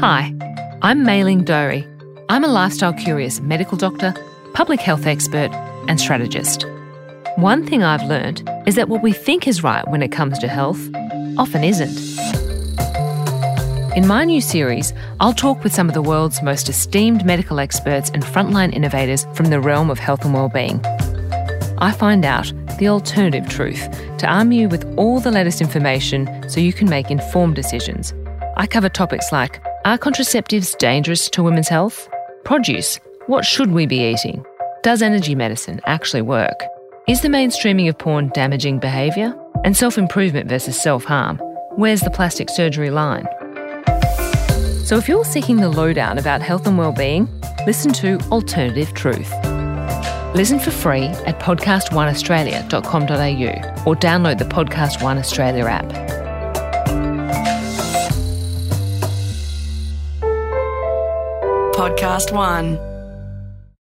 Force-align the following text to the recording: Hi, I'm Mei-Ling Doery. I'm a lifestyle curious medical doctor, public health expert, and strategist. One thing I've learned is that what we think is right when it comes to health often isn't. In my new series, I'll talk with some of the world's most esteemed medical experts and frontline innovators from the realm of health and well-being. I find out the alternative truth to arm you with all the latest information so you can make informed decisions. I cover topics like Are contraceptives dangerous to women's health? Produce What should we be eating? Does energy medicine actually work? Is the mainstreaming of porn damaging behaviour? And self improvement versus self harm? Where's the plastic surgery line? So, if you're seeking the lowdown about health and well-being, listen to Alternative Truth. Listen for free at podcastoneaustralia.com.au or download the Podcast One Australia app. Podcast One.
Hi, 0.00 0.34
I'm 0.80 1.04
Mei-Ling 1.04 1.44
Doery. 1.44 1.86
I'm 2.30 2.42
a 2.42 2.48
lifestyle 2.48 2.94
curious 2.94 3.38
medical 3.42 3.76
doctor, 3.76 4.14
public 4.54 4.80
health 4.80 5.04
expert, 5.04 5.50
and 5.88 6.00
strategist. 6.00 6.64
One 7.36 7.66
thing 7.66 7.82
I've 7.82 8.04
learned 8.04 8.42
is 8.66 8.76
that 8.76 8.88
what 8.88 9.02
we 9.02 9.12
think 9.12 9.46
is 9.46 9.62
right 9.62 9.86
when 9.88 10.02
it 10.02 10.10
comes 10.10 10.38
to 10.38 10.48
health 10.48 10.80
often 11.36 11.62
isn't. 11.62 11.98
In 13.94 14.06
my 14.06 14.24
new 14.24 14.40
series, 14.40 14.94
I'll 15.20 15.34
talk 15.34 15.62
with 15.62 15.74
some 15.74 15.88
of 15.88 15.94
the 15.94 16.00
world's 16.00 16.42
most 16.42 16.70
esteemed 16.70 17.26
medical 17.26 17.60
experts 17.60 18.08
and 18.08 18.22
frontline 18.22 18.72
innovators 18.72 19.26
from 19.34 19.50
the 19.50 19.60
realm 19.60 19.90
of 19.90 19.98
health 19.98 20.24
and 20.24 20.32
well-being. 20.32 20.82
I 21.76 21.92
find 21.92 22.24
out 22.24 22.50
the 22.78 22.88
alternative 22.88 23.50
truth 23.50 23.86
to 24.16 24.26
arm 24.26 24.50
you 24.50 24.70
with 24.70 24.90
all 24.96 25.20
the 25.20 25.30
latest 25.30 25.60
information 25.60 26.48
so 26.48 26.58
you 26.58 26.72
can 26.72 26.88
make 26.88 27.10
informed 27.10 27.54
decisions. 27.54 28.14
I 28.56 28.66
cover 28.66 28.88
topics 28.88 29.30
like 29.30 29.62
Are 29.86 29.96
contraceptives 29.96 30.76
dangerous 30.76 31.30
to 31.30 31.42
women's 31.42 31.68
health? 31.68 32.06
Produce 32.44 33.00
What 33.28 33.46
should 33.46 33.70
we 33.70 33.86
be 33.86 34.10
eating? 34.10 34.44
Does 34.82 35.00
energy 35.00 35.34
medicine 35.34 35.80
actually 35.86 36.20
work? 36.20 36.62
Is 37.08 37.22
the 37.22 37.28
mainstreaming 37.28 37.88
of 37.88 37.96
porn 37.96 38.28
damaging 38.34 38.78
behaviour? 38.78 39.34
And 39.64 39.74
self 39.74 39.96
improvement 39.96 40.50
versus 40.50 40.78
self 40.78 41.04
harm? 41.04 41.40
Where's 41.76 42.02
the 42.02 42.10
plastic 42.10 42.50
surgery 42.50 42.90
line? 42.90 43.26
So, 44.84 44.98
if 44.98 45.08
you're 45.08 45.24
seeking 45.24 45.62
the 45.62 45.70
lowdown 45.70 46.18
about 46.18 46.42
health 46.42 46.66
and 46.66 46.76
well-being, 46.76 47.26
listen 47.66 47.90
to 47.94 48.18
Alternative 48.30 48.92
Truth. 48.92 49.32
Listen 50.34 50.60
for 50.60 50.72
free 50.72 51.04
at 51.24 51.40
podcastoneaustralia.com.au 51.40 53.90
or 53.90 53.96
download 53.96 54.38
the 54.38 54.44
Podcast 54.44 55.02
One 55.02 55.16
Australia 55.16 55.64
app. 55.64 56.19
Podcast 61.80 62.30
One. 62.30 62.89